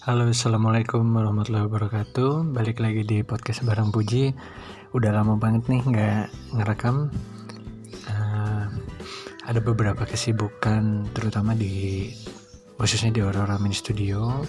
Halo, 0.00 0.32
assalamualaikum 0.32 1.04
warahmatullahi 1.12 1.68
wabarakatuh. 1.68 2.56
Balik 2.56 2.80
lagi 2.80 3.04
di 3.04 3.20
podcast 3.20 3.60
bareng 3.68 3.92
Puji. 3.92 4.32
Udah 4.96 5.12
lama 5.12 5.36
banget 5.36 5.68
nih 5.68 5.84
nggak 5.84 6.24
ngerekam. 6.56 7.12
Uh, 8.08 8.64
ada 9.44 9.60
beberapa 9.60 10.08
kesibukan, 10.08 11.04
terutama 11.12 11.52
di 11.52 12.08
khususnya 12.80 13.12
di 13.12 13.20
Aurora 13.20 13.60
Mini 13.60 13.76
Studio, 13.76 14.40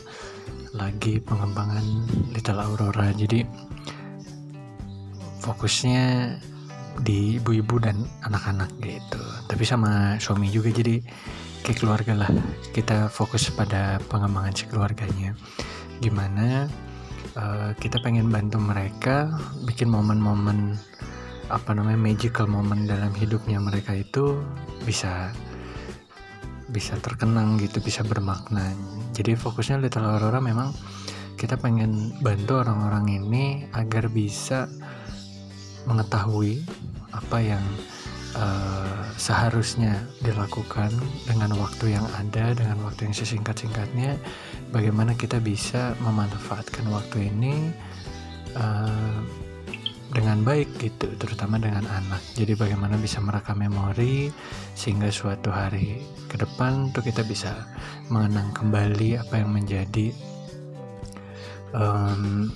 lagi 0.72 1.20
pengembangan 1.20 1.84
Little 2.32 2.64
Aurora. 2.64 3.12
Jadi 3.12 3.44
fokusnya 5.44 6.32
di 7.04 7.44
ibu-ibu 7.44 7.76
dan 7.76 8.08
anak-anak 8.24 8.72
gitu. 8.80 9.20
Tapi 9.52 9.68
sama 9.68 10.16
suami 10.16 10.48
juga 10.48 10.72
jadi 10.72 11.04
kayak 11.62 11.80
keluarga 11.82 12.14
lah. 12.26 12.32
Kita 12.74 13.08
fokus 13.08 13.50
pada 13.54 14.02
pengembangan 14.10 14.54
si 14.54 14.66
keluarganya. 14.68 15.38
Gimana 16.02 16.66
uh, 17.38 17.72
kita 17.78 18.02
pengen 18.02 18.28
bantu 18.34 18.58
mereka 18.58 19.30
bikin 19.66 19.90
momen-momen 19.90 20.76
apa 21.52 21.76
namanya 21.76 22.00
magical 22.00 22.48
moment 22.48 22.88
dalam 22.88 23.12
hidupnya 23.12 23.60
mereka 23.60 23.92
itu 23.92 24.40
bisa 24.88 25.30
bisa 26.72 26.96
terkenang 27.04 27.60
gitu 27.60 27.84
bisa 27.84 28.02
bermakna. 28.08 28.72
Jadi 29.12 29.36
fokusnya 29.36 29.84
Little 29.84 30.08
Aurora 30.08 30.40
memang 30.40 30.72
kita 31.36 31.60
pengen 31.60 32.16
bantu 32.24 32.64
orang-orang 32.64 33.12
ini 33.12 33.68
agar 33.76 34.08
bisa 34.08 34.72
mengetahui 35.84 36.64
apa 37.12 37.38
yang 37.44 37.64
uh, 38.36 39.04
seharusnya 39.18 40.02
dilakukan 40.24 40.92
dengan 41.28 41.56
waktu 41.58 41.96
yang 41.96 42.06
ada 42.18 42.56
dengan 42.56 42.82
waktu 42.88 43.10
yang 43.10 43.16
sesingkat-singkatnya 43.16 44.18
bagaimana 44.72 45.16
kita 45.16 45.38
bisa 45.44 45.94
memanfaatkan 46.04 46.88
waktu 46.90 47.32
ini 47.32 47.72
uh, 48.56 49.20
dengan 50.12 50.44
baik 50.44 50.68
gitu 50.76 51.08
terutama 51.16 51.56
dengan 51.56 51.88
anak. 51.88 52.20
Jadi 52.36 52.60
bagaimana 52.60 53.00
bisa 53.00 53.24
merekam 53.24 53.64
memori 53.64 54.28
sehingga 54.76 55.08
suatu 55.08 55.48
hari 55.48 56.04
ke 56.28 56.36
depan 56.36 56.92
tuh 56.92 57.00
kita 57.00 57.24
bisa 57.24 57.56
mengenang 58.12 58.52
kembali 58.52 59.24
apa 59.24 59.40
yang 59.40 59.56
menjadi 59.56 60.12
hal 61.72 62.52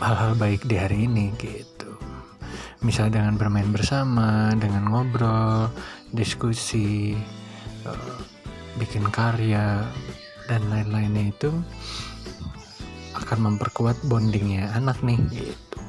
hal-hal 0.00 0.32
baik 0.36 0.68
di 0.68 0.76
hari 0.76 1.08
ini 1.08 1.32
gitu 1.40 1.75
misalnya 2.84 3.22
dengan 3.22 3.40
bermain 3.40 3.70
bersama 3.72 4.52
dengan 4.56 4.90
ngobrol 4.92 5.72
diskusi 6.12 7.16
uh, 7.88 8.16
bikin 8.76 9.08
karya 9.08 9.84
dan 10.46 10.62
lain-lainnya 10.68 11.32
itu 11.32 11.50
akan 13.16 13.52
memperkuat 13.52 13.96
bondingnya 14.06 14.70
anak 14.76 15.00
nih 15.00 15.18
gitu. 15.32 15.80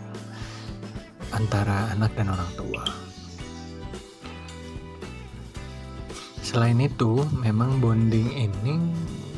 Antara 1.35 1.91
anak 1.91 2.15
dan 2.15 2.31
orang 2.31 2.51
tua. 2.55 2.83
Selain 6.39 6.79
itu 6.79 7.27
memang 7.43 7.83
bonding 7.83 8.31
ini 8.31 8.79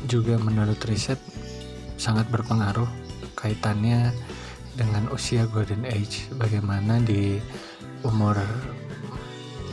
juga 0.06 0.38
menurut 0.38 0.78
riset 0.86 1.18
sangat 1.98 2.30
berpengaruh 2.30 2.86
kaitannya 3.34 4.14
dengan 4.78 5.10
usia 5.10 5.46
golden 5.50 5.82
age 5.86 6.30
bagaimana 6.38 7.02
di 7.02 7.38
umur 8.06 8.38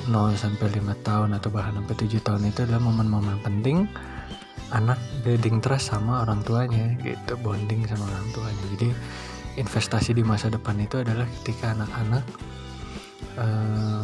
0 0.08 0.36
sampai 0.40 0.72
5 0.72 1.08
tahun 1.08 1.30
atau 1.36 1.50
bahkan 1.52 1.84
sampai 1.84 1.96
7 2.00 2.24
tahun 2.24 2.44
itu 2.48 2.60
adalah 2.64 2.82
momen-momen 2.82 3.38
penting 3.44 3.88
anak 4.72 5.00
building 5.24 5.64
trust 5.64 5.96
sama 5.96 6.28
orang 6.28 6.44
tuanya 6.44 6.96
gitu 7.00 7.40
bonding 7.40 7.88
sama 7.88 8.04
orang 8.08 8.28
tuanya. 8.36 8.64
Jadi 8.76 8.90
investasi 9.60 10.12
di 10.12 10.24
masa 10.24 10.52
depan 10.52 10.76
itu 10.80 11.00
adalah 11.00 11.24
ketika 11.42 11.72
anak-anak 11.76 12.24
uh, 13.40 14.04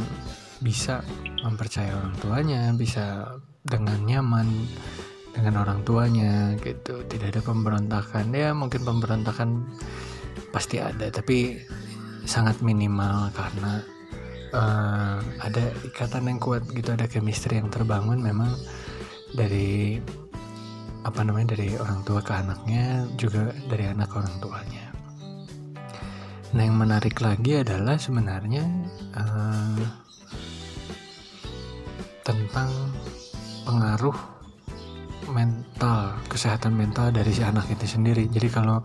bisa 0.63 1.03
mempercayai 1.43 1.91
orang 1.91 2.15
tuanya 2.23 2.71
bisa 2.71 3.35
dengan 3.67 3.99
nyaman 4.07 4.47
dengan 5.35 5.67
orang 5.67 5.83
tuanya 5.83 6.55
gitu. 6.63 7.03
Tidak 7.03 7.27
ada 7.35 7.41
pemberontakan. 7.43 8.31
Ya 8.31 8.55
mungkin 8.55 8.87
pemberontakan 8.87 9.67
pasti 10.53 10.77
ada 10.77 11.09
tapi 11.09 11.57
sangat 12.29 12.61
minimal 12.61 13.33
karena 13.33 13.81
uh, 14.53 15.17
ada 15.41 15.63
ikatan 15.83 16.29
yang 16.29 16.39
kuat 16.39 16.63
gitu 16.71 16.93
ada 16.93 17.09
chemistry 17.09 17.57
yang 17.57 17.73
terbangun 17.73 18.21
memang 18.21 18.53
dari 19.33 19.97
apa 21.03 21.19
namanya 21.25 21.57
dari 21.57 21.75
orang 21.75 21.99
tua 22.07 22.23
ke 22.23 22.31
anaknya 22.31 23.03
juga 23.19 23.51
dari 23.67 23.91
anak 23.91 24.07
ke 24.07 24.15
orang 24.23 24.35
tuanya. 24.39 24.85
Nah 26.53 26.63
yang 26.63 26.77
menarik 26.79 27.17
lagi 27.19 27.59
adalah 27.59 27.99
sebenarnya 27.99 28.63
uh, 29.17 29.83
tentang 32.23 32.71
pengaruh 33.67 34.15
mental 35.27 36.15
kesehatan 36.31 36.77
mental 36.77 37.11
dari 37.11 37.35
si 37.35 37.43
anak 37.43 37.67
itu 37.67 37.99
sendiri. 37.99 38.29
Jadi 38.31 38.47
kalau 38.47 38.79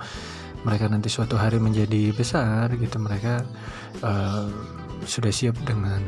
mereka 0.67 0.91
nanti 0.91 1.07
suatu 1.07 1.39
hari 1.39 1.63
menjadi 1.63 2.11
besar 2.11 2.75
gitu 2.75 2.99
mereka 2.99 3.47
uh, 4.03 4.51
sudah 5.07 5.31
siap 5.31 5.55
dengan 5.63 6.03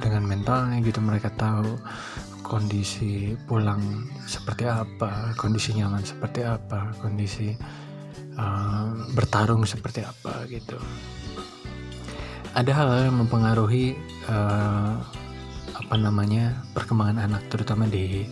dengan 0.00 0.28
mentalnya 0.28 0.84
gitu. 0.84 1.00
Mereka 1.00 1.32
tahu 1.40 1.80
kondisi 2.44 3.34
pulang 3.48 3.80
seperti 4.28 4.68
apa 4.68 5.34
kondisi 5.34 5.74
nyaman 5.74 6.04
seperti 6.06 6.46
apa 6.46 6.94
kondisi 7.02 7.56
uh, 8.36 8.86
bertarung 9.16 9.64
seperti 9.64 10.04
apa 10.04 10.44
gitu. 10.46 10.76
Ada 12.56 12.72
hal-hal 12.72 13.12
yang 13.12 13.18
mempengaruhi 13.20 13.96
uh, 14.32 14.96
apa 15.76 15.94
namanya 16.00 16.64
perkembangan 16.72 17.28
anak 17.28 17.42
terutama 17.52 17.84
di 17.84 18.24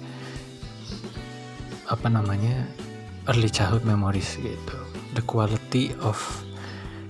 apa 1.85 2.09
namanya 2.09 2.65
early 3.29 3.53
childhood 3.53 3.85
memories 3.85 4.41
gitu 4.41 4.84
the 5.15 5.25
quality 5.25 5.95
of 6.03 6.19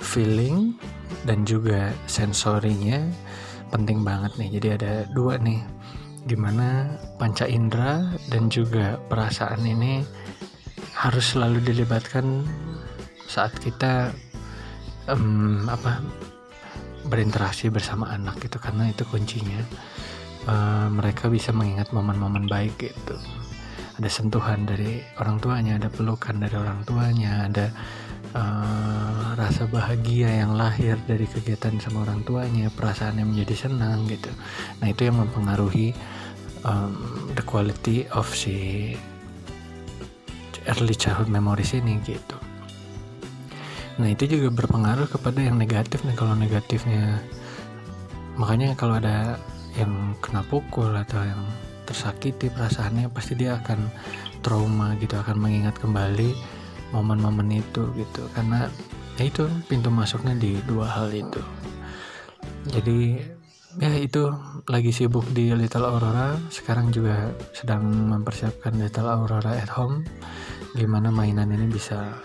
feeling 0.00 0.76
dan 1.24 1.48
juga 1.48 1.92
sensorinya 2.04 3.00
penting 3.72 4.04
banget 4.04 4.36
nih. 4.38 4.50
Jadi 4.60 4.68
ada 4.76 4.92
dua 5.10 5.40
nih 5.40 5.60
di 6.24 6.36
mana 6.36 6.96
panca 7.20 7.44
indera 7.44 8.12
dan 8.32 8.48
juga 8.48 8.96
perasaan 9.08 9.64
ini 9.64 10.04
harus 10.94 11.36
selalu 11.36 11.60
dilibatkan 11.64 12.44
saat 13.28 13.52
kita 13.60 14.14
um, 15.10 15.66
apa 15.66 16.00
berinteraksi 17.08 17.68
bersama 17.68 18.12
anak 18.12 18.40
gitu. 18.44 18.56
Karena 18.60 18.88
itu 18.88 19.04
kuncinya 19.08 19.60
uh, 20.48 20.88
mereka 20.92 21.28
bisa 21.28 21.52
mengingat 21.52 21.92
momen-momen 21.92 22.48
baik 22.48 22.76
gitu 22.78 23.16
ada 23.94 24.10
sentuhan 24.10 24.66
dari 24.66 24.98
orang 25.22 25.38
tuanya 25.38 25.78
ada 25.78 25.86
pelukan 25.86 26.34
dari 26.42 26.56
orang 26.58 26.82
tuanya 26.82 27.46
ada 27.46 27.66
uh, 28.34 29.38
rasa 29.38 29.70
bahagia 29.70 30.42
yang 30.42 30.58
lahir 30.58 30.98
dari 31.06 31.30
kegiatan 31.30 31.78
sama 31.78 32.02
orang 32.02 32.26
tuanya 32.26 32.68
perasaan 32.74 33.22
yang 33.22 33.30
menjadi 33.30 33.70
senang 33.70 34.06
gitu. 34.10 34.30
Nah 34.82 34.90
itu 34.90 35.06
yang 35.06 35.22
mempengaruhi 35.22 35.94
um, 36.66 36.94
the 37.38 37.44
quality 37.46 38.10
of 38.10 38.26
si 38.34 38.98
early 40.66 40.96
childhood 40.96 41.30
memories 41.30 41.76
ini 41.76 42.00
gitu. 42.02 42.36
Nah 43.94 44.10
itu 44.10 44.26
juga 44.26 44.50
berpengaruh 44.50 45.06
kepada 45.06 45.38
yang 45.38 45.54
negatif 45.54 46.02
nih. 46.02 46.18
Kalau 46.18 46.34
negatifnya 46.34 47.22
makanya 48.34 48.74
kalau 48.74 48.98
ada 48.98 49.38
yang 49.78 50.18
kena 50.18 50.42
pukul 50.50 50.90
atau 50.90 51.22
yang 51.22 51.42
tersakiti 51.94 52.50
perasaannya 52.50 53.06
pasti 53.14 53.38
dia 53.38 53.54
akan 53.62 53.86
trauma 54.42 54.98
gitu 54.98 55.14
akan 55.14 55.38
mengingat 55.38 55.78
kembali 55.78 56.34
momen-momen 56.90 57.62
itu 57.62 57.86
gitu. 57.94 58.26
Karena 58.34 58.66
ya 59.14 59.30
itu 59.30 59.46
pintu 59.70 59.94
masuknya 59.94 60.34
di 60.34 60.58
dua 60.66 60.90
hal 60.90 61.14
itu. 61.14 61.38
Jadi 62.66 63.22
ya 63.78 63.94
itu 63.94 64.26
lagi 64.66 64.90
sibuk 64.90 65.26
di 65.30 65.54
Little 65.54 65.86
Aurora 65.86 66.34
sekarang 66.50 66.90
juga 66.90 67.30
sedang 67.54 67.86
mempersiapkan 67.86 68.74
Little 68.74 69.10
Aurora 69.10 69.54
at 69.54 69.70
home 69.70 70.06
gimana 70.74 71.10
mainan 71.10 71.50
ini 71.50 71.66
bisa 71.66 72.18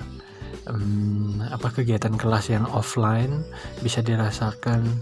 um, 0.69 1.41
apa 1.49 1.73
kegiatan 1.73 2.13
kelas 2.13 2.53
yang 2.53 2.65
offline 2.69 3.45
bisa 3.81 4.05
dirasakan 4.05 5.01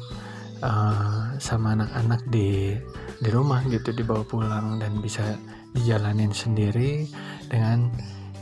uh, 0.62 1.36
sama 1.38 1.78
anak-anak 1.78 2.22
di 2.30 2.78
di 3.18 3.30
rumah 3.34 3.66
gitu 3.68 3.90
dibawa 3.94 4.22
pulang 4.22 4.78
dan 4.78 5.02
bisa 5.02 5.38
dijalanin 5.74 6.34
sendiri 6.34 7.10
dengan 7.50 7.90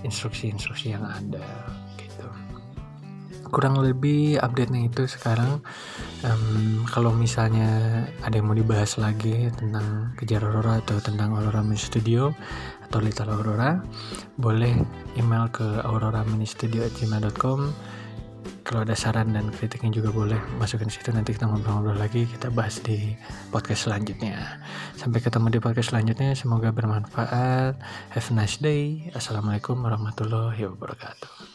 instruksi-instruksi 0.04 0.96
yang 0.96 1.04
ada 1.04 1.44
gitu. 1.98 2.28
Kurang 3.50 3.80
lebih 3.80 4.38
update-nya 4.40 4.92
itu 4.92 5.08
sekarang 5.08 5.64
um, 6.28 6.84
kalau 6.92 7.12
misalnya 7.16 8.04
ada 8.22 8.36
yang 8.38 8.48
mau 8.52 8.58
dibahas 8.58 9.00
lagi 9.00 9.50
tentang 9.56 10.14
kejar 10.20 10.44
Aurora 10.44 10.80
atau 10.84 11.00
tentang 11.00 11.34
Aurora 11.34 11.64
Music 11.66 11.96
Studio 11.96 12.36
atau 12.86 13.00
Little 13.02 13.32
Aurora 13.34 13.82
boleh 14.38 14.76
email 15.18 15.50
ke 15.50 15.66
aurora.ministudio@gmail.com 15.82 17.60
kalau 18.66 18.82
ada 18.82 18.98
saran 18.98 19.30
dan 19.30 19.54
kritiknya 19.54 19.94
juga 19.94 20.10
boleh 20.10 20.42
masukin 20.58 20.90
situ. 20.90 21.14
Nanti 21.14 21.38
kita 21.38 21.46
ngobrol-ngobrol 21.46 22.02
lagi 22.02 22.26
kita 22.26 22.50
bahas 22.50 22.82
di 22.82 23.14
podcast 23.54 23.86
selanjutnya. 23.86 24.60
Sampai 24.98 25.22
ketemu 25.22 25.54
di 25.54 25.60
podcast 25.62 25.94
selanjutnya. 25.94 26.34
Semoga 26.34 26.74
bermanfaat. 26.74 27.78
Have 28.18 28.28
a 28.28 28.34
nice 28.34 28.58
day. 28.58 29.14
Assalamualaikum 29.14 29.78
warahmatullahi 29.78 30.66
wabarakatuh 30.66 31.55